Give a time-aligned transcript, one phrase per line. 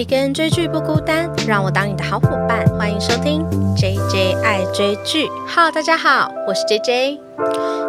[0.00, 2.66] 一个人追剧不孤单，让我当你的好伙伴。
[2.78, 3.44] 欢迎收听
[3.76, 5.28] J J 爱追剧。
[5.46, 7.20] Hello，大家好，我是 J J。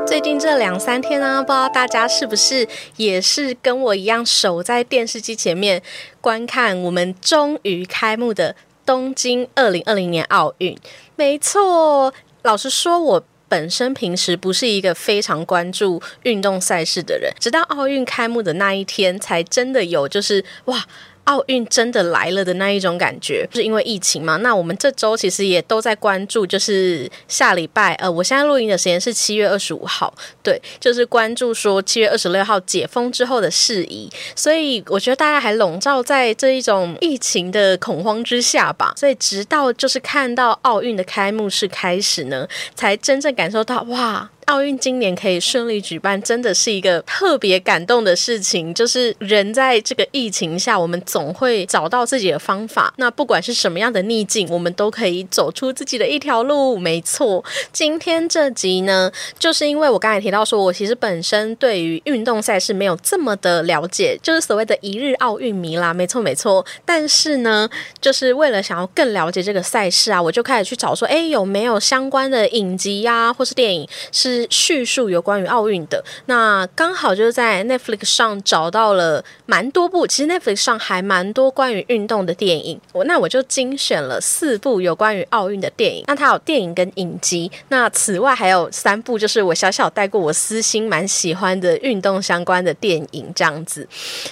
[0.06, 5.82] 最近这两三天呢，不知道大家是不是也是跟我一样守在电视机前面
[6.20, 10.78] 观看我们终于开幕的东京二零二零年奥运？
[11.16, 13.24] 没错，老实说，我。
[13.48, 20.86] 本身平时不是一个非常关注运动赛事的人，直到奥运开幕的那一天，才真的有就是哇。
[21.26, 24.38] 奥运真的来了的那一种感觉，是因为疫情嘛？
[24.38, 34.10] 那我们这周其实也都在关注，就是下礼拜，呃，我现在录音的时间是七月二十五号，对，就是关注说七月二十六号解封之后的事宜。
[34.36, 38.94] 所以我觉得大家还笼罩在这一种疫情的恐慌之下吧。
[38.98, 44.30] 所以直到就是看到奥运的开幕式开始呢，才真正感受到哇。
[44.46, 48.74] 奥运今年可以顺利举办，真的是一个特别感动的事情。
[48.74, 52.94] 就是人在这个疫情下，我们总会找到自己的方法。
[52.98, 56.78] 那不管是什么样的逆境，我们都可以走出自己的一条路。
[56.78, 65.94] 没错，今天这集呢，就是因为我刚才提到说，我其实本身对于运动赛事没有这么的了解，就是所谓的一日奥运迷啦。
[65.94, 66.66] 没错，没错。
[66.84, 67.70] 但是呢，
[68.02, 74.31] 就是为了想要更了解这个赛事啊，我就开始去找说，哎，有没有相关的影集呀，或是电影是。
[74.50, 86.04] 叙述有关于奥运的，那刚好就在 Netflix 上找到了蛮多部，其实 Netflix 上还蛮多关于运动的电影，我那我就精选了四部有关于奥运的电影。
[86.08, 93.88] 那它有电影跟影集，那此外还有三部就是我小小带过我私心蛮喜欢的运动相关的电影，这样子。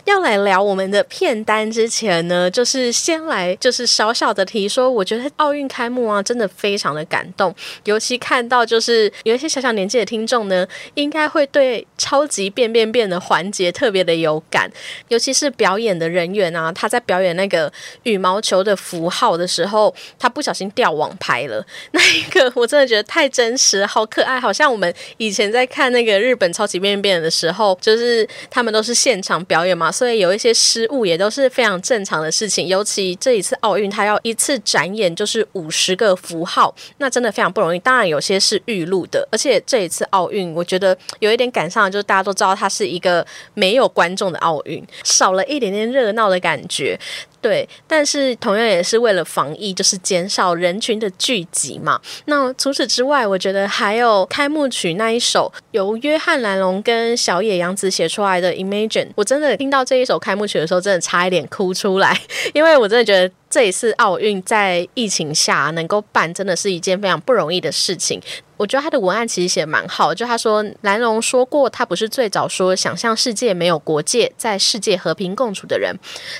[0.05, 7.53] 要来聊我们的片单之前呢，就是先来就是小小的提说，我觉得奥运开幕啊，真的非常的感动，
[7.85, 9.99] 尤其看到就是有一些小小年纪。
[9.99, 14.71] 的听众呢，应该会对超级变变变的环节特别的有感，
[15.09, 17.71] 尤其是表演的人员啊，他在表演那个
[18.03, 32.65] 羽毛球的符号的时候，他不小心掉网拍了，那一个我真的觉得太真实，好可爱，好像我们以前在看那个日本超级变变变的时候，就是他们都是现场表演嘛，所以有一些失误也都是非常正常的事情。
[32.65, 37.79] 尤其这一次奥运，他要一次展演就是五十个符号，那真的非常不容易。
[37.79, 39.89] 当然有些是预录的，而且这一。
[39.89, 46.99] 次奥运，我觉得有一点赶上，就大家都知道它是一个没有观众的奥运，少了一点点热闹的感觉。
[47.41, 51.97] 对，但是同样也是为了防疫，就是减少人群的聚集嘛。
[52.25, 62.19] 那除此之外，我觉得还有开幕曲那一首由约翰·兰龙跟小野洋子写出来的《Imagine》，我真的听到这一首开幕曲的时候，真的差一点哭出来，
[62.53, 68.21] 因为我真的觉得这一次奥运在疫情下能够办，真的是一件非常不容易的事情。
[68.57, 75.97] 我觉得他的文案其实写蛮好，就他说兰龙说过，他不是最早说想象世界没有国界，在世界和平共处的人，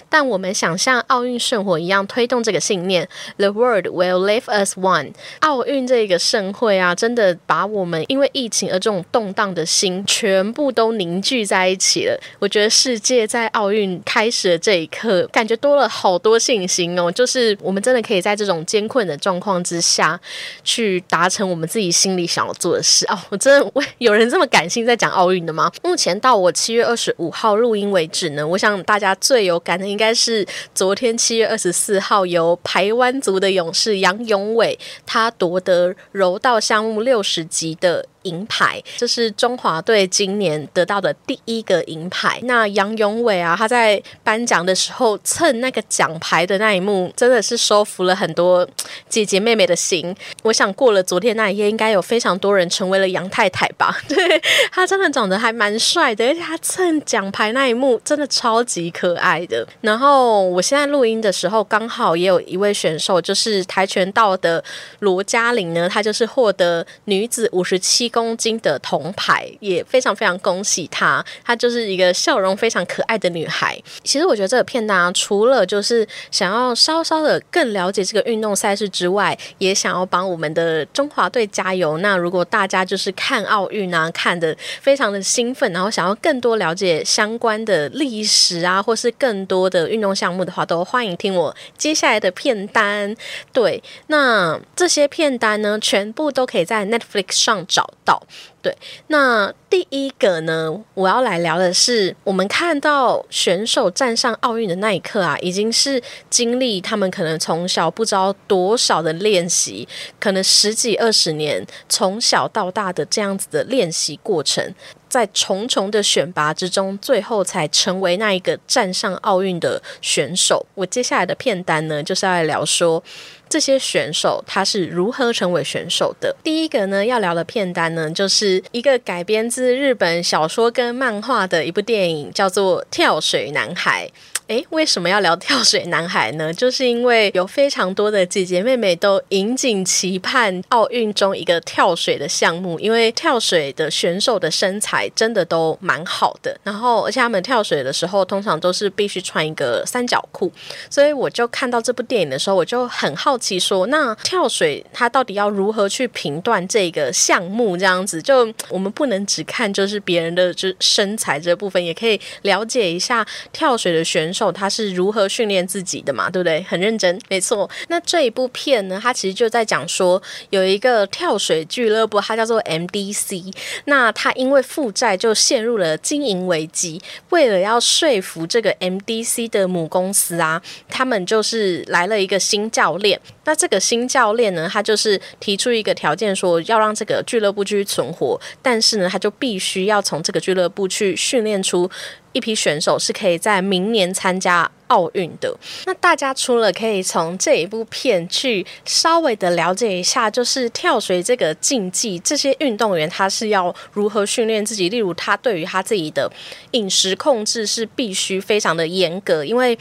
[0.09, 0.88] 但我们想象。
[0.89, 3.07] 像奥运圣火一样推动这个信念
[3.37, 5.11] ，The world will leave us one。
[5.41, 12.19] 奥运这个盛会啊，真的把我们因为疫情而这种动荡的心全部都凝聚在一起了。
[12.39, 17.11] 我觉得世界在奥运开始的这一刻，感觉多了好多信心哦。
[17.11, 20.19] 就是我们真的可以在这种艰困的状况之下，
[20.63, 23.19] 去达成我们自己心里想要做的事哦。
[23.29, 25.71] 我真的，有人这么感性在讲奥运的吗？
[25.83, 30.43] 目前到我七月二十五号录音为止呢，我想大家最有感的应该是。
[30.79, 38.05] 昨天七月二十四号，由台湾族的勇士杨永伟，他夺得柔道项目六十级的。
[38.23, 42.39] 银牌，这是中华队今年得到的第一个银牌。
[42.43, 48.67] 那杨永伟啊，他在颁奖的时候蹭那个奖牌的那一幕，真的是收服了很多
[49.07, 50.13] 姐姐妹妹的心。
[50.43, 53.97] 我想过了昨天那一夜，应该有非常多人成为了杨太太吧？
[54.09, 54.41] 对
[54.71, 59.65] 他真的长得还蛮帅的，而且他蹭奖牌那一幕真的超级可爱的。
[59.79, 64.61] 然后我现在录音的时候，刚好也有一位选手，就是跆拳道的
[64.99, 68.08] 罗嘉玲呢，她就是获得女子五十七。
[68.09, 73.81] 公斤的铜牌也非常非常恭喜她，她就是一个笑容非常可爱的女孩。
[74.03, 81.97] 其实我觉得这个片单啊除了就是想要稍稍的更了解这个运动赛事之外，也想要帮我们的中华队加油。
[81.99, 93.15] 那如果大家就是看奥运啊，看的非常的兴奋，然后想要更多了解相关的历史啊，或是更多的运动项目的话，都欢迎听我接下来的片单。
[93.53, 97.89] 对，那这些片单呢，全部都可以在 Netflix 上找。
[98.09, 98.21] 道。
[98.61, 98.75] 对，
[99.07, 109.87] 那第一个呢，我要来聊的是，我们看到选手站上奥运的那一刻啊，已经是经历他们可能从小不知道多少的练习，
[110.19, 114.73] 可能十几二十年从小到大的这样子的练习过程。
[115.07, 120.63] 在重重的选拔之中，最后才成为那一个站上奥运的选手。
[120.75, 123.01] 我接下来的片单呢，就是要来聊说
[123.49, 126.35] 这些选手他是如何成为选手的。
[126.43, 134.07] 第一个呢，要聊的片单呢，就是一个改编自日本小说跟漫画的一部电影，叫做《跳水男孩》。
[134.49, 136.51] 诶，为什么要聊跳水男孩呢？
[136.51, 146.59] 就是因为有非常多的姐姐妹妹都引颈期盼奥运中一个跳水的项目，因为跳水的选手的身材真的都蛮好的。
[146.63, 150.51] 然后，而且他们跳水的时候通常都是必须穿一个三角裤，
[150.89, 157.77] 所以我就看到这部电影的时候，我就很好奇，说那跳水它到底要如何去评断这个项目？
[157.77, 163.23] 这样子，就我们不能只看就是别人的就身材这部分，也可以了解一下
[163.53, 164.38] 跳水的选手。
[164.51, 166.29] 他是如何训练自己的嘛？
[166.29, 166.61] 对不对？
[166.63, 167.69] 很认真，没错。
[167.89, 168.99] 那这一部片呢？
[169.01, 170.21] 它其实就在讲说，
[170.51, 173.53] 有一个跳水俱乐部，它叫做 MDC。
[173.85, 177.01] 那他因为负债就陷入了经营危机。
[177.29, 183.19] 为了要说服这个 MDC 的母公司啊，他们就是来了一个新教练。
[183.45, 191.89] 那这个新教练呢，他就是提出一个条件，说要让这个俱乐部继续存活，但是呢，他就必须要从这个俱乐部去训练出。
[192.33, 194.71] 一批选手是可以在明年参加。
[194.89, 195.55] 奥运的
[195.85, 204.89] 那大家除了可以从这一部片去稍微的了解一下，就是跳水这个竞技，这些运动员他是要如何训练自己？
[204.89, 206.31] 例如他对于他自己的
[206.71, 209.77] 饮食控制是必须非常的严格，因为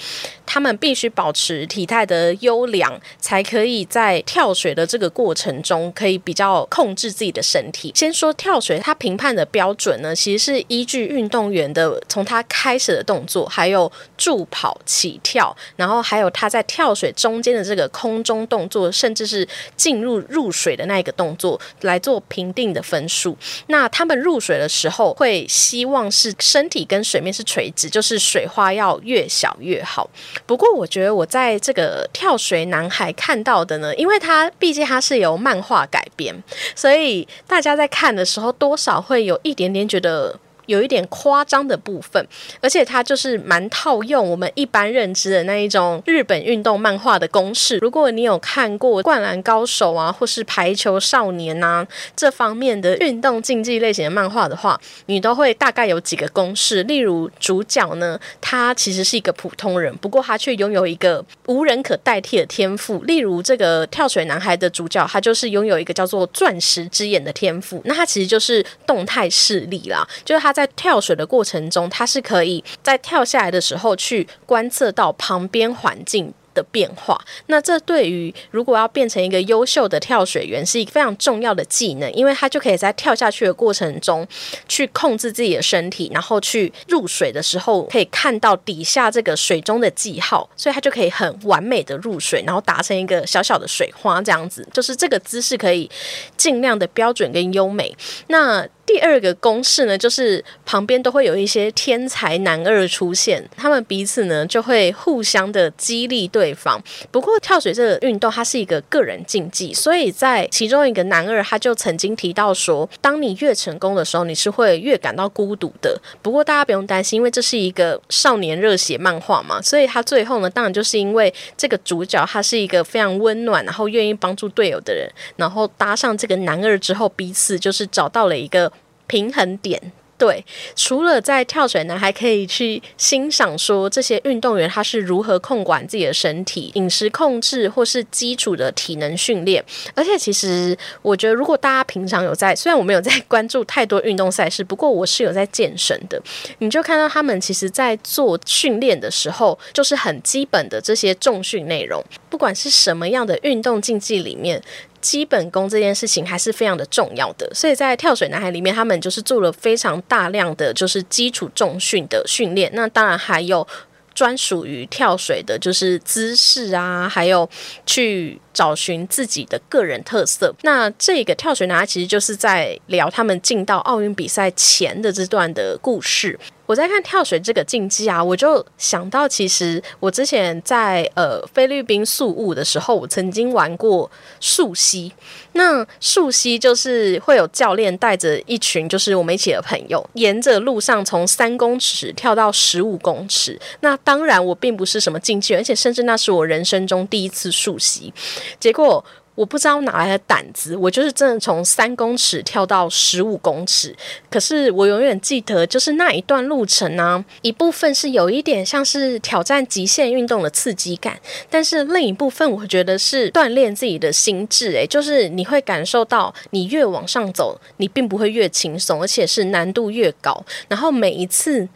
[0.46, 7.92] 他们必须保持体态的优良，才可以在跳水的这个过程中可以比较控制自己的身体。
[7.94, 14.78] 先说跳水，它评判的标准呢，其实是依据运动员的从他开始的动作，还有助跑。
[14.98, 19.46] 起跳，然后还有他在跳水中间的这个空中动作，甚至是
[19.76, 23.36] 进入入水的那一个动作来做评定的分数。
[23.68, 30.10] 那他们入水的时候会希望是身体跟水面是垂直，就是水花要越小越好。
[30.44, 36.34] 不过我觉得我在这个跳水男孩看到的呢，因为他毕竟他是由漫画改编，
[36.74, 40.36] 所以大家在看的时候多少会有一点点觉得。
[40.68, 42.24] 有一点夸张的部分，
[42.60, 47.78] 而且它就是蛮套用我们一般认知的那一种日本运动漫画的公式。
[47.78, 56.82] 如果你有看过《灌篮高手》啊，或是《排球少年》呐这方面的运动竞技类型的漫画的话，你都会大概有几个公式。
[56.82, 62.98] 例如主角呢，他其实是一个普通人，不过他却拥有一个无人可代替的天赋。
[63.04, 67.80] 例如这个跳水男孩的主角，他就是拥有一个叫做钻石之眼的天赋。
[67.86, 70.52] 那他其实就是动态视力啦，就是他。
[70.58, 76.34] 在跳水的过程中，它是可以在跳下来的时候去观测到旁边环境。
[76.54, 77.16] 的变化，
[77.46, 84.26] 那这对于如果要变成一个优秀的跳水员是一个非常重要的技能，因为他就可以在跳下去的过程中
[84.66, 95.88] 去控制自己的身体，然后去入水的时候可以看到底下这个水中的记号，所以他就可以很完美的入水，然后达成一个小小的水花这样子，就是这个姿势可以
[96.36, 97.96] 尽量的标准跟优美。
[98.26, 106.48] 那第二个公式呢，就是旁边都会有一些天才男二出现，他们彼此呢就会互相的激励对。
[106.54, 106.82] 方。
[107.10, 116.00] 不过跳水这个运动，它是一个个人竞技，所以在其中一个男二，他就曾经提到说，当你越成功的时候，你是会越感到孤独的。
[116.22, 128.72] 不过大家不用担心，因为这是一个少年热血漫画嘛，所以他最后呢，当然就是因为这个主角他是一个非常温暖，然后愿意帮助队友的人，然后搭上这个男二之后，彼此就是找到了一个
[129.08, 129.90] 平衡点。
[130.18, 139.64] 对，除了在跳水呢，还可以去欣赏说这些运动员他是如何控管自己的身体、饮食控制或是基础的体能训练。
[139.94, 146.20] 而且，其实我觉得，如果大家平常有在， 虽然我没有在关注太多运动赛事，不过我是有在健身的，
[146.58, 154.60] 你就看到他们其实在做训练的时候，就是很基本的这些重训内容，不管是什么样的运动竞技里面。
[155.08, 162.70] 基本功这件事情还是非常的重要的，所以在跳水男孩里面，他们就是做了非常大量的就是基础重训的训练。
[162.74, 163.66] 那当然还有
[164.14, 167.48] 专属于跳水的，就是姿势啊，还有
[167.86, 170.54] 去找寻自己的个人特色。
[170.60, 176.38] 那这个跳水男孩其实就是在聊他们进到奥运比赛前的这段的故事。
[176.68, 185.10] 我在看跳水这个竞技啊，我就想到，其实我之前在呃菲律宾宿务的时候，我曾经玩过溯溪。
[185.52, 193.58] 那溯溪就是会有教练带着一群，就是我们一起的朋友，沿着路上从三公尺跳到十五公尺。
[193.80, 198.12] 那当然，我并不是什么竞技，而且甚至那是我人生中第一次溯溪。
[198.60, 199.02] 结果。
[199.38, 203.94] 我不知道哪来的胆子，我就是真的从三公尺跳到十五公尺。
[204.28, 214.72] 可是我永远记得，就是那一段路程呢，一部分是有一点像是挑战极限运动的刺激感，但是另一部分我觉得是锻炼自己的心智。
[214.72, 220.44] 诶，就是你会感受到，你越往上走，你并不会越轻松，而且是难度越高。
[220.66, 221.68] 然后每一次。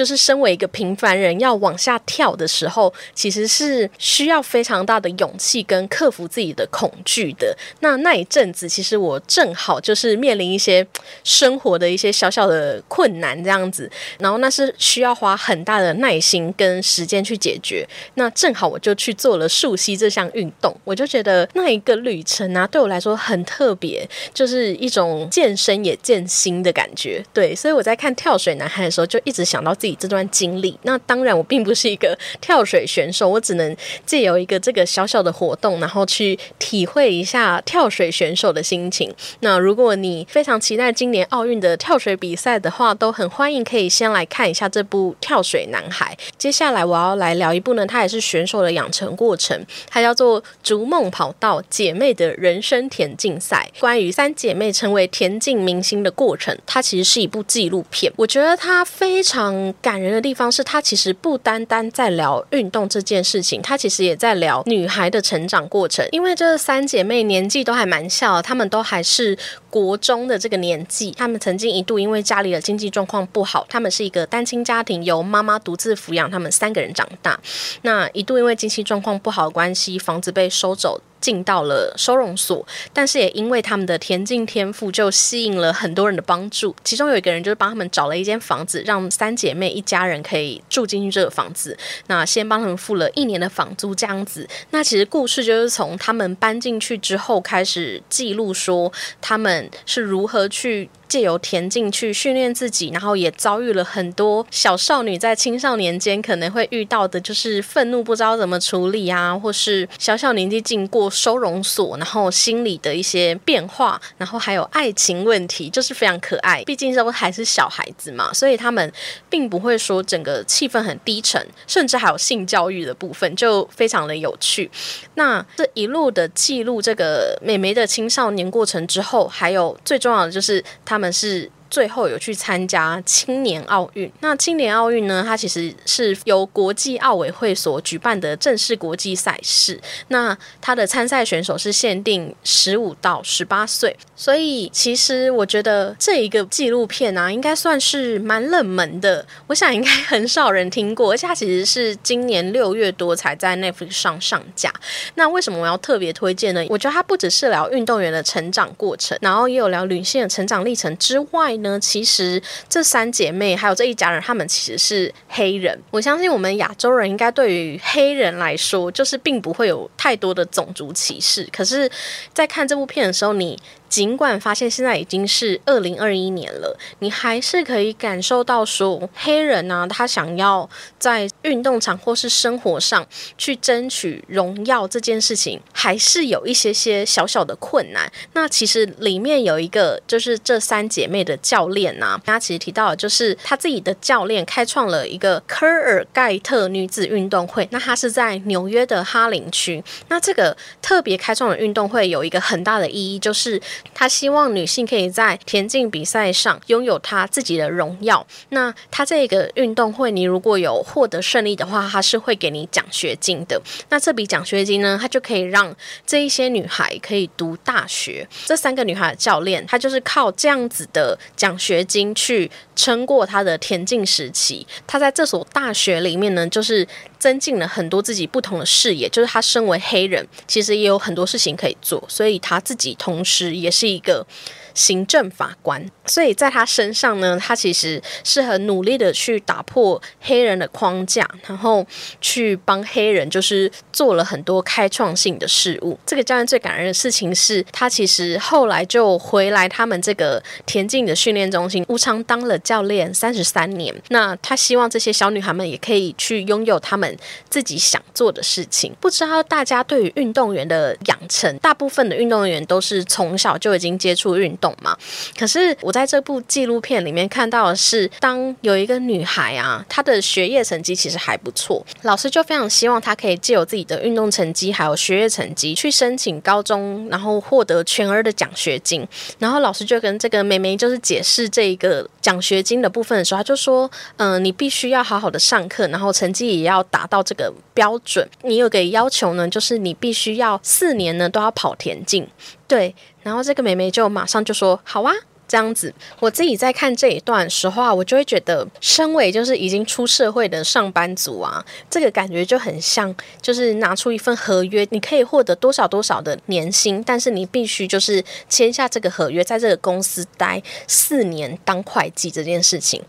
[0.00, 7.54] 就是身为一个平凡人要往下跳的时候，其实是需要非常大的勇气跟克服自己的恐惧的。
[7.80, 10.86] 那那一阵子，其实我正好就是面临一些
[11.22, 17.86] 生活的一些小小的困难这样子，然后那是需要花很大的耐心跟时间去解决。
[18.14, 27.22] 那正好我就去做了溯溪这项运动，我就觉得那一个旅程啊，对我来说很特别，就是一种健身也健心的感觉。
[27.34, 29.76] 对，所以我在看跳水男孩的时候，就一直想到。
[29.80, 39.12] 自己这段经历，那当然我并不是一个跳水选手，我只能借由一个这个小小的活动，然后去体会一下跳水选手的心情。
[39.40, 46.16] 那如果你非常期待今年奥运的跳水比赛的话，都很欢迎可以先来看一下这部《跳水男孩》。
[46.36, 56.56] 接下来我要来聊一部呢，它也是选手的养成过程，它叫做《逐梦跑道：姐妹的人生田径赛》，关于三姐妹成为田径明星的过程。
[56.66, 59.69] 它其实是一部纪录片，我觉得它非常。
[59.82, 66.06] 感人的地方是，他其实不单单在聊运动这件事情，他其实也在聊女孩的成长过程。
[66.12, 69.36] 因为这三姐妹年纪都还蛮小，她们都还是
[69.68, 71.10] 国中的这个年纪。
[71.12, 77.38] 她们曾经一度因为家里的经济状况不好，她们是一个单亲家庭，由妈妈独自抚养她们三个人长大。
[77.82, 81.00] 那一度因为经济状况不好的关系，房子被收走。
[81.20, 86.74] 进到了收容所，但是也因为他们的田径天赋，就吸引了很多人的帮助。
[86.82, 91.76] 其中有一个人就是帮他们找了一间房子，让三姐妹一家人可以住进去这个房子。
[92.06, 94.48] 那先帮他们付了一年的房租，这样子。
[94.70, 100.88] 那其实故事就是从他们搬进去之后开始记录，说他们是如何去。
[101.10, 116.62] 借由田径去训练自己，然后也遭遇了很多小少女在青少年间可能会遇到的，就是愤怒不知道怎么处理啊，或是小小年纪进过收容所，然后心理的一些变化，然后还有爱情问题，就是非常可爱。
[116.62, 118.92] 毕竟都还是小孩子嘛，所以他们
[119.28, 124.70] 并不会说整个气氛很低沉，甚至还有性教育的部分，就非常的有趣。
[125.14, 131.00] 那这一路的记录这个美眉的青少年过程之后，还有最重要的就是他。
[131.00, 131.50] 们是。
[131.70, 134.10] 最后有去参加青年奥运。
[134.20, 135.22] 那青年奥运呢？
[135.24, 139.80] 它其实是由国际奥委会所举办的正式国际赛事。
[140.08, 143.96] 那它的参赛选手是限定十五到十八岁。
[144.16, 149.24] 所以其实我觉得这一个纪录片啊，应该算是蛮冷门的。
[149.46, 154.72] 我想应该很少人听过，而且它其实是今年六月多才在 Netflix 上上架。
[155.14, 156.66] 那为什么我要特别推荐呢？
[156.68, 161.59] 我觉得它不只是聊运动员的成长过程，然后也有聊女性的成长历程之外。
[161.62, 165.78] 呢，其实这三姐妹还有这一家人，他们其实是黑人。
[165.90, 171.48] 我相信我们亚洲人应该对于黑人来说，就是并不会有太多的种族歧视。
[171.52, 171.90] 可是，
[172.34, 173.58] 在看这部片的时候，你。
[173.90, 183.04] 尽管发现现在已经是二零二一年了，你还是可以感受到说，黑人呢，他想要在运动场或是生活上
[183.36, 188.10] 去争取荣耀这件事情，还是有一些些小小的困难。
[188.34, 197.66] 那其实里面有一个，就是这三姐妹的教练呐，他其实提到，就是他自己的教练开创了一个科尔盖特女子运动会。
[197.72, 199.82] 那他是在纽约的哈林区。
[200.06, 203.60] 那这个特别开创的运动会有一个很大的意义，就是。
[203.94, 208.26] 他希望女性可以在田径比赛上拥有她自己的荣耀。
[208.50, 213.60] 那他这个运动会，你如果有获得胜利的话，他是会给你奖学金的。
[213.88, 215.74] 那这笔奖学金呢，他就可以让
[216.06, 218.26] 这一些女孩可以读大学。
[218.46, 224.66] 这三个女孩的教练，他就是靠这样子的奖学金去撑过他的田径时期。
[224.86, 226.86] 他在这所大学里面呢，就是
[227.20, 229.08] 增进了很多自己不同的视野。
[229.08, 233.70] 就是他身为黑人，其实也有很多事情可以做，所以他自己同时也。
[233.70, 234.26] 是一个
[234.74, 241.86] 行政法官，所以在他身上呢，他其实是很努力的去打破黑人的框架，然后
[242.20, 245.98] 去帮黑人就是做了很多开创性的事物。
[246.06, 253.94] 这个教练最感人的事情是他其实后来就回来他们这个田径的训练中心，无偿当了教练三十三年。
[254.08, 257.16] 那他希望这些小女孩们也可以去拥有他们
[257.48, 258.94] 自己想做的事情。
[259.00, 264.96] 不知道大家对于运动员的养成，大部分的运动员都是从小就已经接触运动嘛？
[265.38, 279.06] 可是我在这部纪录片里面看到的是，当有一个女孩啊，她的学业成绩其实还不错，老师就非常希望她可以借由自己的运动成绩还有学业成绩去申请高中，然后获得全额的奖学金。
[279.38, 288.28] 然后老师就跟这个妹妹就是解释这一个奖学金的部分的时候，他就说：“嗯，你必须要好好的上课，然后成绩也要达到这个标准。
[288.42, 292.26] 你有个要求呢，就是你必须要四年呢都要跑田径。”
[292.70, 295.12] 对，然后这个妹妹就马上就说：“好啊。”
[295.50, 303.12] 这样子，我自己在看这一段实话，我就会觉得，身为就是已经出社会的上班族啊，这个感觉就很像，
[303.42, 313.02] 就是拿出一份合约，你可以获得多少多少的年薪，但是你必须就是签下这个合约，在这个公司待四年当会计这件事情。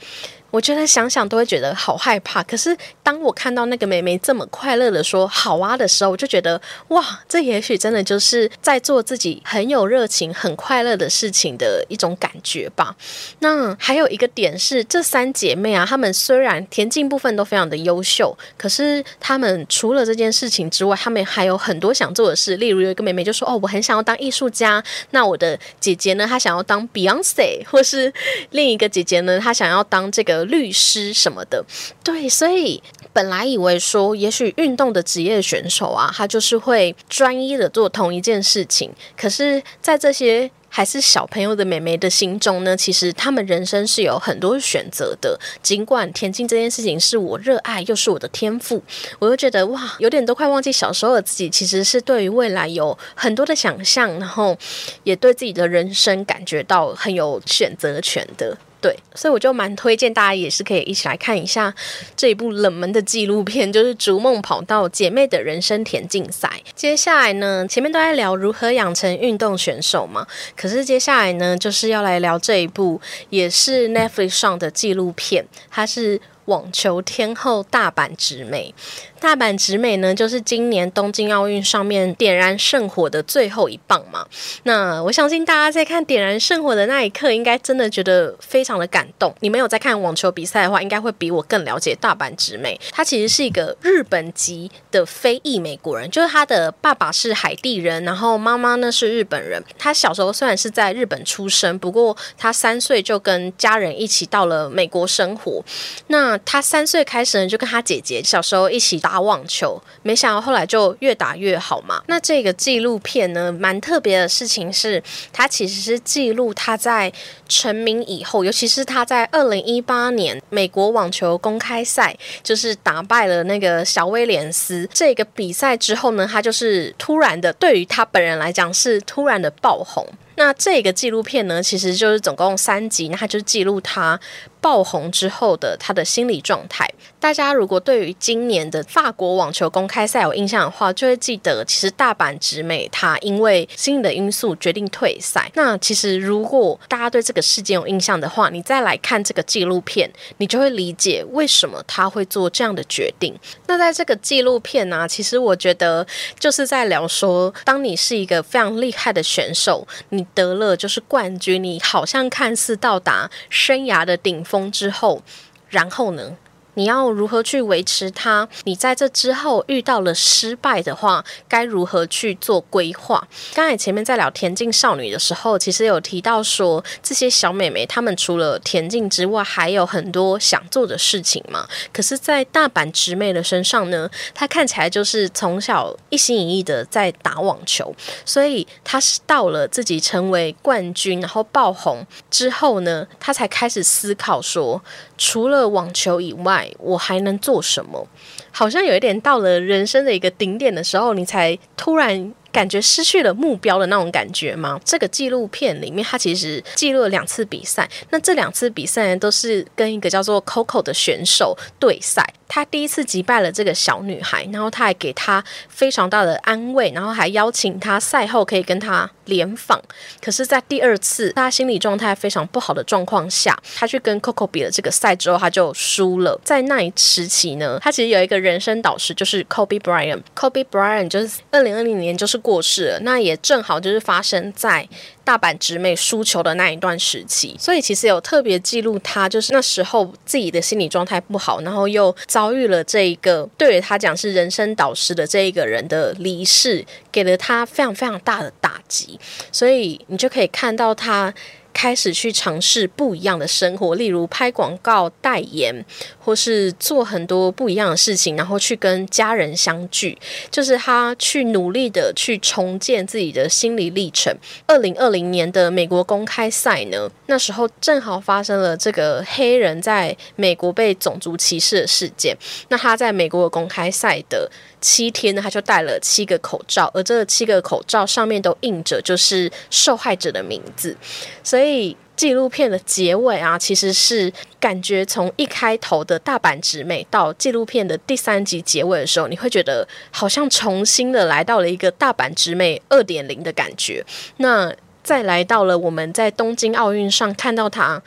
[0.52, 2.44] 我觉得想想都会觉得好害怕。
[2.44, 12.94] 可是当我看到那个妹妹这么快乐的说“好啊”的时候，我就觉得哇，这也许真的就是在做自己很有热情、很快乐的事情的一种感觉吧。
[13.40, 22.58] 那还有一个点是，这三姐妹啊，她们虽然田径部分都非常的优秀，可是她们除了这件事情之外，她们还有很多想做的事。
[22.58, 28.12] 例如有一个妹妹就说：“哦，我很想要当艺术家。”那我的姐姐呢，她想要当 Beyonce，或是
[28.50, 30.41] 另一个姐姐呢，她想要当这个。
[30.46, 31.64] 律师什么的，
[32.04, 32.82] 对，所以
[33.14, 38.92] 本来以为说，也许运动的职业选手啊，他就是会专一的做同一件事情。
[39.18, 45.38] 可是，在这些还是小朋友的美眉的心中呢，其实他们人生是有很多选择的。
[45.62, 48.82] 尽管田径这件事情是我热爱，又是我的天赋，
[49.20, 54.58] 我又觉得哇，有点都快忘记小时候的自己，其实是对于未来有很多的想象，然后
[55.04, 58.58] 也对自己的人生感觉到很有选择权的。
[58.82, 61.72] 对，所以我就蛮推荐大家，也是可以一起来看一下
[62.18, 66.52] 这一部冷门的纪录片， 就是《逐梦跑道姐妹的人生田径赛》。
[66.76, 70.26] 接下来呢，前面都在聊如何养成运动选手嘛，
[70.58, 78.74] 可是接下来呢，就是要来聊这一部也是 Netflix 上的纪录片，它是网球天后大阪直美。
[79.22, 84.26] 大阪直美呢，就是今年东京奥运上面点燃圣火的最后一棒嘛。
[84.64, 89.32] 那我相信大家在看点燃圣火的那一刻，应该真的觉得非常的感动。
[89.42, 92.78] 你没有在看网球比赛的话，应该会比我更了解大阪直美。
[92.92, 99.64] 她其实是一个日本籍的非裔美国人，就是她的爸爸是海地人，然后妈妈呢是日本人。
[99.78, 105.64] 她小时候虽然是在日本出生，不过她三岁就跟家人一起到了美国生活。
[106.08, 109.11] 那她三岁开始呢，就跟她姐姐小时候一起打。
[109.12, 112.02] 打网球，没想到后来就越打越好嘛。
[112.08, 117.12] 那这个纪录片呢，蛮特别的事情是，它其实是记录他在
[117.50, 130.08] 成名以后，尤其是他在二零一八年美国网球公开赛，就是打败了那个小威廉斯这个比赛之后呢，他就是突然的，对于他本人来讲是突然的爆红。
[130.36, 134.20] 那这个纪录片呢，其实就是总共三集，那它就是记录他
[134.60, 136.88] 爆红之后的他的心理状态。
[137.20, 145.52] 大家如果对于今年的法国网球公开赛有印象的话，就会记得其实大阪直美她因为心理的因素决定退赛。
[145.54, 153.38] 那其实如果大家对这个事件有印象的话，你再来看这个纪录片，你就会理解为什么他会做这样的决定。
[153.68, 156.06] 那在这个纪录片呢，其实我觉得
[156.40, 165.22] 就是在聊说，当你是一个非常厉害的选手，你得了就是冠军，你好像看似到达生涯的顶峰之后，
[165.70, 166.38] 然后呢？
[166.76, 168.48] 你要如何去维持它？
[168.64, 173.28] 你在这之后遇到了失败的话，该如何去做规划？
[173.54, 181.68] 刚才前面在聊田径少女的时候，其实有提到说，这些小美眉她们除了田径之外，还有很多想做的事情嘛。
[181.92, 187.94] 可是，在大阪直美的身上呢，她看起来就是从小一心一意的在打网球，
[188.26, 194.82] 所以她是到了自己成为冠军，然后爆红之后呢，她才开始思考说，
[195.18, 196.61] 除了网球以外。
[196.80, 198.08] 我还能做什么？
[198.52, 204.80] 好像有一点到了人生的一个顶点的时候，你才突然感觉失去了目标的那种感觉吗？
[204.84, 212.26] 这个纪录片里面，他其实记录了两次比赛，那这两次比赛呢，都是跟一个叫做 Coco 的选手对赛。
[212.54, 219.82] 他第一次击败了这个小女孩，然后他还给她非常大的安慰，然后还邀请她赛后可以跟她联访。
[220.22, 226.38] 可是，在第二次他心理状态非常不好的状况下，他去跟 Coco 比了这个赛之后，他就输了。
[226.44, 230.22] 在那一时期呢，他其实有一个人生导师，就是 Kobe Bryant。
[230.36, 234.90] Kobe Bryant 就是二零二零年就是过世了，那也正好就是发生在。
[235.24, 249.18] 大阪直美输球的那一段时期，所以其实有特别记录他，就是那时候自己的心理状态不好，然后又遭遇了这一个对于他讲是人生导师的这一个人的离世，给了他非常非常大的打击，
[249.52, 251.34] 所以你就可以看到他。
[251.74, 255.86] 开始去尝试不一样的生活，例如拍广告代言，
[256.20, 260.18] 或是做很多不一样的事情，然后去跟家人相聚，
[260.50, 264.36] 就是他去努力的去重建自己的心理历程。
[264.68, 272.36] 二零二零年的美国公开赛呢，那时候正好发生了这个黑人在美国被种族歧视的事件。
[272.70, 274.50] 那他在美国的公开赛的
[274.82, 280.98] 七天呢，他就戴了七个口罩，而这七个口罩上面都印着就是受害者的名字，
[281.42, 281.96] 所以。
[282.18, 294.06] 纪录片的结尾啊，其实是感觉从一开头的大阪直美到纪录片的第三集结尾的时候，你会觉得好像重新的来到了一个大阪直美二点零的感觉。
[294.38, 298.00] 那再来到了我们在东京奥运上看到他。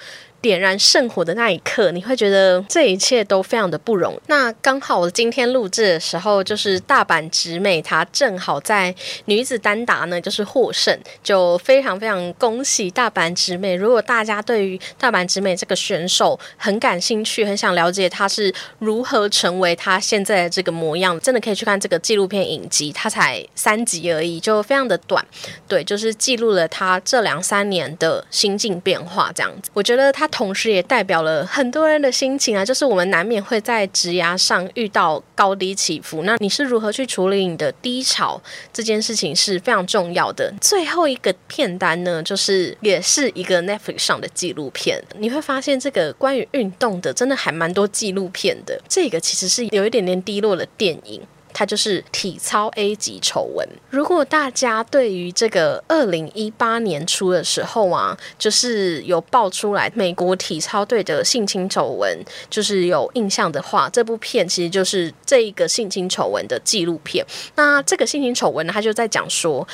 [0.45, 4.21] 点燃圣火的那一刻，你会觉得这一切都非常的不容易。
[4.27, 13.75] 那刚好我今天录制的时候，就是大阪直美她正好在女子单打呢，就是获胜，就非常非常恭喜大阪直美。
[13.75, 25.25] 如果大家对于大阪直美这个选手很感兴趣，很想了解她是如何成为她现在的这个模样，真的可以去看这个纪录片影集，它才三集而已，就非常的短。
[25.67, 30.29] 对，就是记录了她这两三年的心境变化，这样子，我觉得她。
[30.35, 38.43] 同时也代表了很多人的心情啊，就是我们难免会在职涯上遇到高低起伏，那你是如何去处理你的低潮？
[38.73, 40.53] 这件事情是非常重要的。
[40.61, 48.83] 最后一个片单呢，就是也是一个 Netflix 上的纪录片，你会发现这个关于运动的真的还蛮多纪录片的。
[48.89, 51.23] 这个其实是有一点点低落的电影。
[51.55, 53.67] 它就是体操 A 级丑闻。
[53.89, 67.25] 如果大家对于这个二零一八年初的时候啊，就是有爆出来美国体操队的性侵丑闻，就是有印象的话，这部片其实就是这一个性侵丑闻的纪录片。
[67.55, 69.67] 那这个性侵丑闻呢，它就在讲说。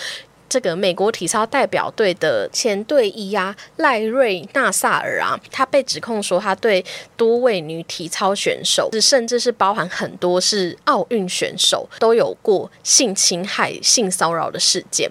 [0.50, 6.84] 这个美国体操代表队的前队医啊，赖瑞纳萨尔啊，他被指控说他对
[7.16, 15.08] 多位女体操选手，甚至是包含很多是奥运选手，都有过性侵害、性骚扰的事件。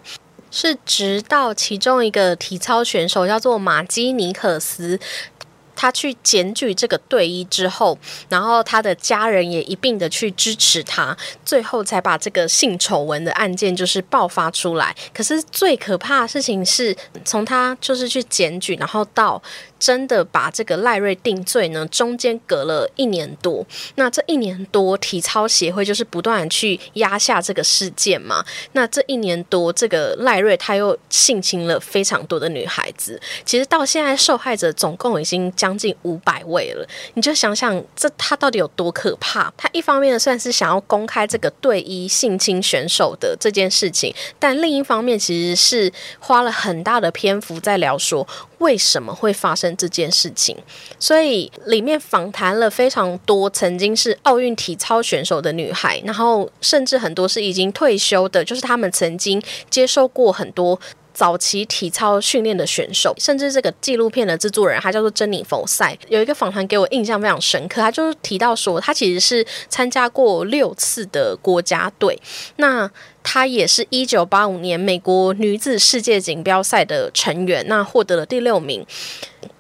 [0.52, 5.00] 是直到其中一个体操选手叫做马基尼克斯。
[5.80, 11.16] 他去检举这个队医之后，然后他的家人也一并的去支持他，
[11.46, 14.94] 最后才把这个性丑闻的案件就是爆发出来。
[15.14, 19.42] 可是最可怕的事情是从他就是去检举，然后到。
[19.80, 21.86] 真的把这个赖瑞定罪呢？
[21.88, 23.66] 中间隔了一年多，
[23.96, 28.44] 那这一年多，体操协会就是不断去压下这个事件嘛。
[28.74, 33.20] 那这一年多，这个赖瑞他又性侵了非常多的女孩子。
[33.46, 36.86] 其实到现在，受害者总共已经将近五百位了。
[37.14, 39.52] 你就想想，这他到底有多可怕？
[39.56, 48.28] 他一方面算是想要公开这个队医性侵选手的这件事情，但另一方面其实是花了很大的篇幅在聊说。
[48.60, 50.56] 为什么会发生这件事情？
[51.00, 60.80] 所以里面访谈了非常多曾经是奥运体操选手的女孩，然后甚至很多是已经退休的，就是他们曾经接受过很多
[61.20, 72.18] 早期体操训练的选手，甚至这个纪录片的制作人，他叫做珍妮佛赛，有一个访谈给我印象非常深刻，他就是提到说，他其实是参加过六次的国家队，
[72.56, 72.90] 那。
[73.22, 78.84] 她也是一九八五年美国女子世界锦标赛的成员，那获得了第六名。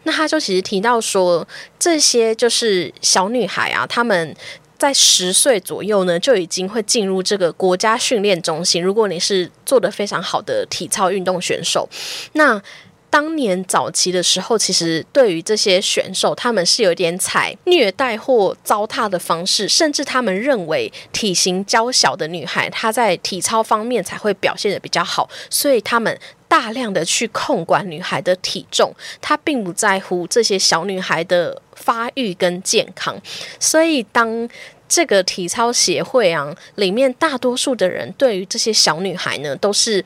[0.03, 1.45] 那他就其实提到说，
[1.77, 4.33] 这些就是小女孩啊，她们
[4.79, 8.81] 在十岁左右呢，就已经会进入这个国家训练中心。
[8.81, 11.87] 如果你是做的非常好的体操运动选手，
[12.33, 12.59] 那
[13.11, 26.15] 当年早期的时候，其实对于这些选手，他们是有点采虐待或糟蹋的方式，甚至他们认为体型娇小的女孩，她在体操方面才会表现的比较好，所以他们
[26.47, 33.19] 大量的去控管女孩的体重，他并不在乎这些小女孩的发育跟健康，
[33.59, 34.47] 所以当
[34.87, 40.03] 这个体操协会啊，里面大多数的人对于这些小女孩呢，都是。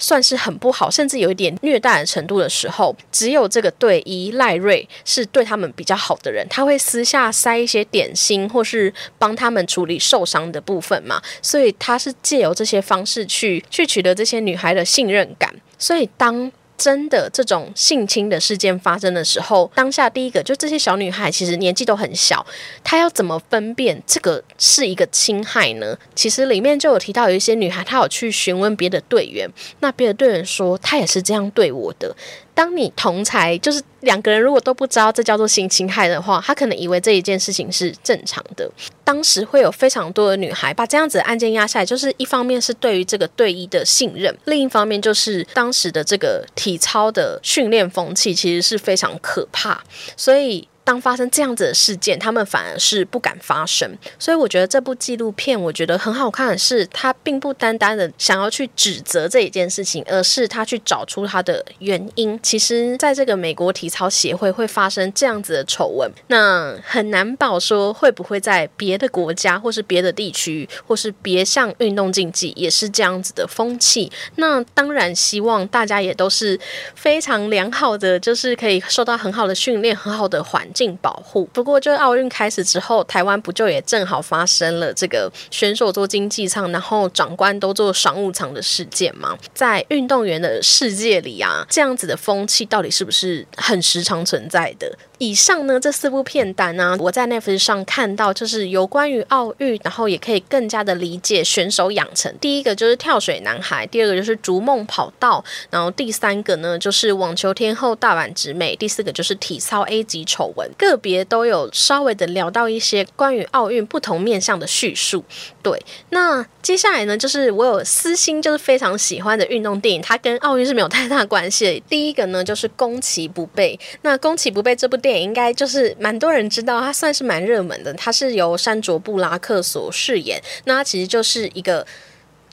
[0.00, 16.52] 算是很不好，甚至有一点虐待的程度的时候，只有这个队医赖瑞是对他们比较好的人，他会私下塞一些点心，或是帮他们处理受伤的部分嘛，所以他是借由这些方式去去取得这些女孩的信任感，所以当。
[16.78, 22.46] 真的这种性侵的事件发生的时候，当下第一个就这些小女孩其实年纪都很小，
[22.84, 25.98] 她要怎么分辨这个是一个侵害呢？
[26.14, 32.14] 其实里面就有提到有一些女孩，她有去询问别的队员，那别的队员说她也是这样对我的。
[32.58, 38.68] 当你同才就是两个人，如果都不知道这叫做性侵害的话，他可能以为这一件事情是正常的。
[39.04, 49.80] 当时会有非常多的女孩把这样子的案件压下来，就是一方面是对于这个队医的信任，另一方面就是当时的这个体操的训练风气其实是非常可怕，
[50.16, 50.66] 所以。
[50.88, 53.86] 当发生这样子的事件，他们反而是不敢发声。
[54.18, 62.40] 所以我觉得这部纪录片，我觉得很好看的是，它并不单单的想要去指责这一件事情，而是他去找出它的原因。
[62.42, 74.10] 其实，在这个美国体操协会会发生这样子的丑闻，那很难保说会不会在别的国家，或是别的地区，或是别项运动竞技也是这样子的风气。
[74.36, 76.58] 那当然希望大家也都是
[76.94, 80.66] 非常良好的，就是可以受到很好的训练，很好的环。
[80.78, 81.44] 性保护。
[81.52, 89.36] 不过，就奥运开始之后，台湾不就也正好发生了这个选手做经济舱，然后长官都做商务舱的事件吗？
[89.52, 94.96] 在运动员的世界里啊，这样子的风气到底是不是很时常存在的？
[95.18, 102.32] 以上呢，这四部片单呢，我在 Netflix 上看到，就是有关于奥运，然后也可以更加的理解选手养成。
[102.40, 115.24] 第一个就是跳水男孩，第二个就是逐梦跑道，然后第三个呢就是网球天后大阪直美，第四个就是体操 A 级丑闻，个别都有稍微的聊到一些关于奥运不同面向的叙述。
[115.62, 121.80] 对，那接下来呢，就是我有私心就是非常喜欢的运动电影，它跟奥运是没有太大关系的。
[121.88, 127.92] 第一个呢就是攻其不备，那攻其不备这部电也应该就是蛮多人知道，它算是蛮热门的。
[127.94, 131.86] 它是由山卓布拉克所饰演，那它其实就是一个。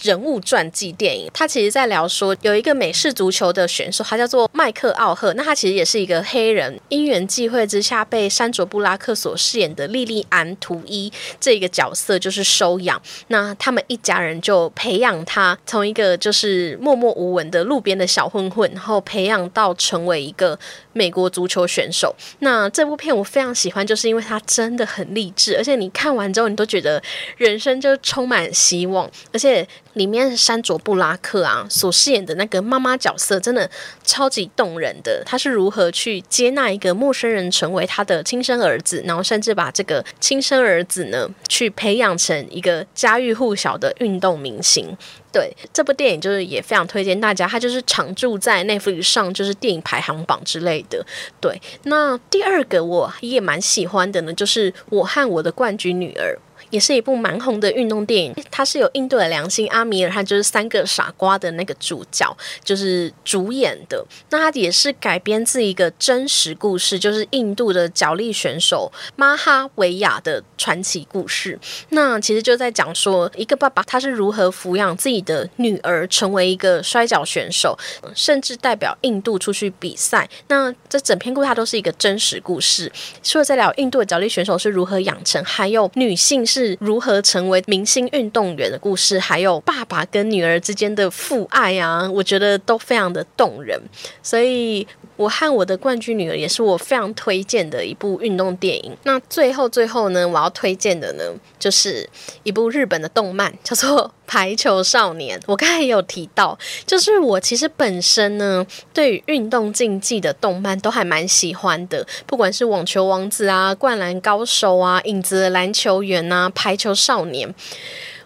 [0.05, 5.33] 人物传记电影，他其实在聊说有一个美式足球的选手，他叫做麦克奥赫。
[5.33, 13.01] 那他其实也是一个黑人，因缘际会之下被山卓布拉克所饰演的莉莉安图伊这个角色就是收养。
[13.29, 20.57] 那他们一家人就培养他，从一个就是默默无闻的路边的小混混，然后培养到成为一个
[20.93, 22.15] 美国足球选手。
[22.39, 27.01] 那这部片我非常喜欢，就是因为它真的很励志，而且你看完之后，你都觉得
[27.37, 29.67] 人生就充满希望，而且。
[29.95, 33.69] 里面山卓布拉克啊所饰演的那个妈妈角色真的
[34.03, 44.95] 超级动人的，他是如何去接纳一个陌生人成为他的亲生儿子，然后甚至把这个亲生儿子呢去培养成一个家喻户晓的运动明星。
[45.31, 51.05] 对这部电影就是也非常推荐大家，他就是常驻在 Netflix 上就是电影排行榜之类的。
[51.41, 56.39] 对，那第二个我也蛮喜欢的呢，就是我和我的冠军女儿。
[56.69, 64.05] 也是一部蛮红的运动电影，它是有印度的良心阿米尔，他就是三个傻瓜的那个主角，就是主演的。
[64.29, 71.59] 那它也是改编自一个真实故事，就是印度的脚力选手马哈维亚的传奇故事。
[71.89, 77.77] 那其实就在讲说，一个爸爸他是如何抚养自己的女儿成为一个摔跤选手，
[78.15, 80.29] 甚至代表印度出去比赛。
[80.47, 86.45] 那这整篇故事它都是一个真实故事，除了在聊印度的脚力选手是如何养成，还有女性。
[86.55, 93.77] 是如何成为明星运动员的故事，还有爸爸跟女儿之间的父爱啊，我觉得都非常的动人。
[94.23, 98.95] 所以，我和我的冠军女儿也是我非常推荐的一部运动电影。
[99.03, 101.23] 那最后最后呢，我要推荐的呢，
[101.57, 102.09] 就是
[102.43, 104.11] 一部日本的动漫，叫做。
[104.27, 117.53] 排球少年，我刚才也有提到，就是我其实本身呢，对于运动竞技的动漫都还蛮喜欢的，不管是网球王子啊、灌篮高手啊、影子篮球员啊、排球少年。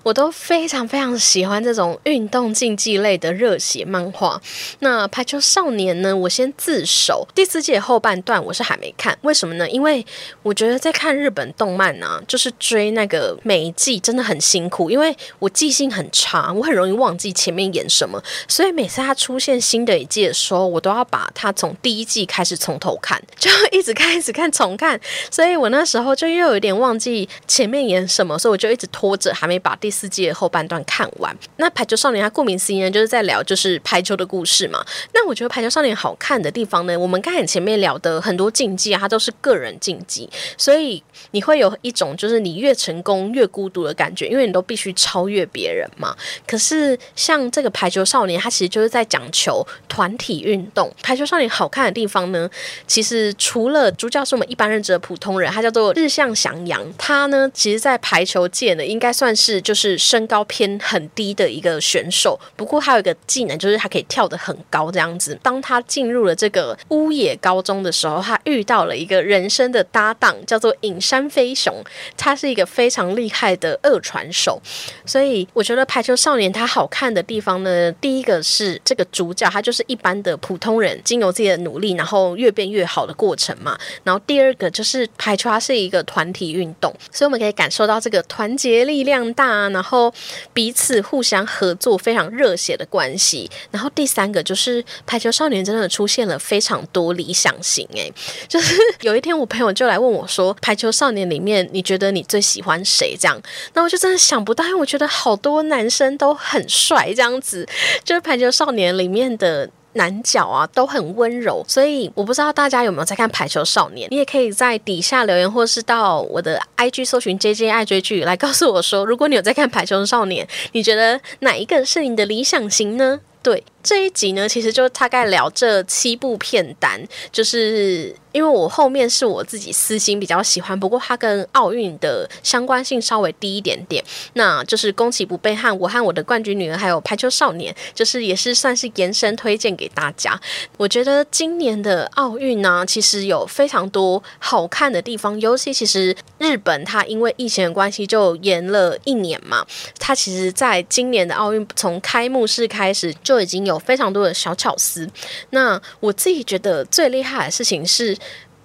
[0.09, 4.41] 我都非常非常喜欢这种运动竞技类的热血漫画。
[4.79, 7.27] 那《排球少年》呢，我先自首。
[7.35, 9.69] 第四季后半段我是还没看，为什么呢？
[9.69, 10.03] 因为
[10.41, 24.99] 我觉得在看日本动漫呢，就是追那个每一季真的很辛苦，因为我记性很差，我很容易忘记前面演什么，所以每次它出现新的一季的时候，我都要把它从第一季开始从头看，就 一直看一直看重看。
[25.29, 31.35] 所以我那时候就又有点忘记前面演什么，所以我就一直拖着，还没把第四季的后半段看完。
[31.57, 34.85] 那《排球少年》它顾名思义呢，就是在聊就是排球的故事嘛。
[35.13, 46.15] 那我觉得《排球少年》好看的地方呢，我们刚才前面聊的很多竞技啊，它都是个人竞技，所以你会有一种就是你越成功越孤独的感觉，因为你都必须超越别人嘛。
[46.47, 50.87] 可是像这个《排球少年》，它其实就是在讲求团体运动。
[51.03, 52.49] 《排球少年》好看的地方呢，
[52.87, 62.37] 其实除了主角是我们一般认知的普通人，他叫做日向翔阳，他呢，其实在排球界呢，应该算是就是是身高偏很低的一个选手。
[62.57, 65.39] 不过他有一个技能，就是他可以跳得很高这样子。
[65.41, 71.73] 当他进入了这个乌野高中的时候，他遇到了一个人生的搭档，叫做隐山飞雄。
[72.17, 74.61] 他是一个非常厉害的二传手，
[75.05, 83.77] 所以我觉得《排球少年》他好看的地方呢，第一个是这个主角，他就是一般的普通人，经由自己的努力，然后越变越好的过程嘛。
[84.03, 90.13] 然后第二个就是排球，它是一个团体运动，所以我们可以感受到这个团结力量大，然后
[90.53, 93.49] 彼此互相合作，非常热血的关系。
[93.71, 98.11] 然后第三个就是排球少年真的出现了非常多理想型，诶，
[98.47, 103.15] 就是有一天我朋友就来问我说，排球少年里面你觉得你最喜欢谁？
[103.19, 103.41] 这样，
[103.73, 107.67] 那我就真的想不到，因为我觉得好多男生都很帅，这样子，
[108.03, 109.69] 就是排球少年里面的。
[109.93, 123.19] 男角啊都很温柔，所以我不知道大家有没有在看《排球少年》，你也可以在底下留言，或是到我的 IG 搜寻 JJ 爱追剧来告诉我说，如果你有在看《排球少年》，你觉得哪一个是你的理想型呢？
[123.41, 128.15] 对这一集呢，其实就大概聊这七部片单，就是。
[128.31, 134.03] 因为我后面是我自己私心比较喜欢，不过它跟奥运的相关性稍微低一点点。
[134.33, 140.39] 那就是宫崎不备和我和我的冠军女儿，还有排球少年，就是也是算是延伸推荐给大家。
[140.77, 149.65] 我觉得今年的奥运呢，其实有非常多好看的地方，尤其其实日本它因为疫情的关系就延了一年嘛，
[149.97, 155.09] 它其实在今年的奥运从开幕式开始就已经有非常多的小巧思。
[155.49, 158.15] 那我自己觉得最厉害的事情是。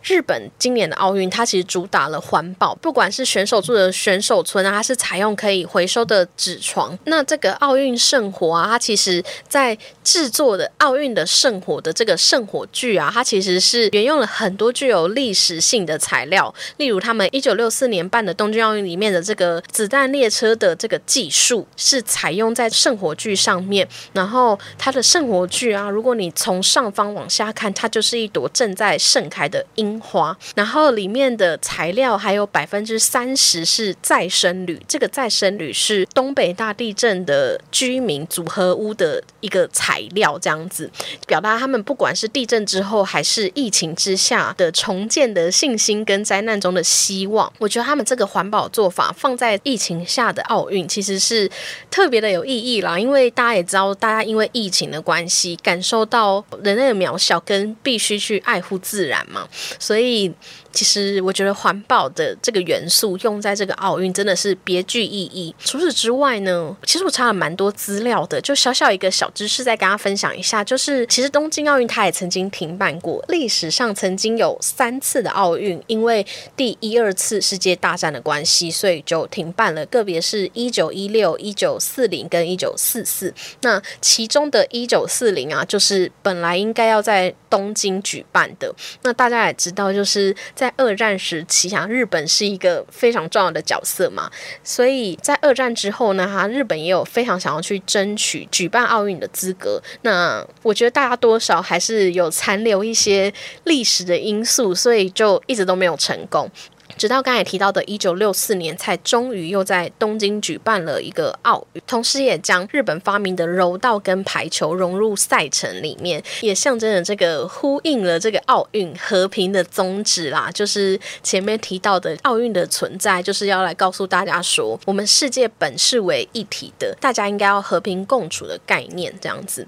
[0.05, 6.97] 日本今年的奥运，它其实主打了环保，不管是选手住的选手村啊，它是采用可以回收的纸床。
[7.05, 23.89] 那这个奥运圣火啊，它其实在制作的奥运的圣火的这个圣火炬啊，它其实是沿用了很多具有历史性的材料，例如他们一九六四年办的东京奥运里面的这个子弹列车的这个技术是采用在圣火炬上面。
[24.13, 29.94] 然后它的圣火炬啊，如果你从上方往下看，它就是一朵正在盛开的樱。
[30.01, 40.91] 花，然后里面的材料还有百分之三十是再生铝，这个再生铝是东北大地震的居民组合屋的一个材料，这样子
[41.27, 47.53] 表达他们不管是地震之后还是疫情之下的重建的信心跟灾难中的希望。
[47.59, 51.51] 我觉得他们这个环保做法放在疫情下的奥运其实是
[51.91, 59.49] 特别的有意义啦，因为大家也知道，大家因为疫情的关系感受到人类的渺小跟必须去爱护自然嘛。
[59.85, 60.33] 所以。
[60.75, 65.55] 其实我觉得环保的这个元素用在这个奥运真的是别具意义。
[65.65, 70.65] 除此之外呢，其实我查了蛮多资料的，就小小一个小知识再跟大家分享一下。
[70.65, 79.87] 就是其实东京奥运它也曾经停办过，历史上曾经有三次的奥运，因为第一、二次世界大战的关系，所以就停办了。
[79.87, 83.33] 个别是一九一六、一九四零跟一九四四。
[83.63, 88.75] 那其中的一九四零啊，就是本来应该要在东京举办的。
[89.03, 94.31] 那大家也知道，就是在在二战时期啊，日本是一个非常重要的角色嘛，
[94.63, 99.83] 所以在二战之后呢，哈，日本也有非常想要去争取举办奥运的资格。
[100.01, 103.31] 那我觉得大家多少还是有残留一些
[103.65, 106.51] 历史的因素，所以就一直都没有成功。
[106.97, 120.51] 直到刚才提到的1964年，才终于又在东京举办了一个奥运，同时也将日本发明的柔道跟排球融入赛程里面，也象征着这个呼应了这个奥运和平的宗旨啦。
[120.53, 129.67] 就是前面提到的奥运的存在，就是要来告诉大家说，我们世界本是为一体的，大家应该要和平共处的概念这样子。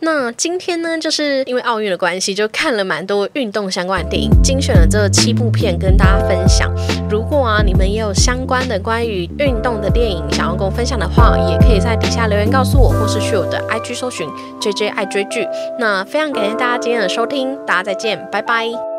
[0.00, 6.63] 那今天呢，就是因为奥运的关系，就看了蛮多运动相关的电影，精选了这七部片跟大家分享。
[7.10, 14.28] 如果啊，你们也有相关的关于运动的电影想要跟我分享的话，也可以在底下留言告诉我，或是去我的 IG 搜寻
[14.60, 15.46] JJ 爱追剧。
[15.78, 18.93] 那非常感谢大家今天的收听，大家再见，拜拜。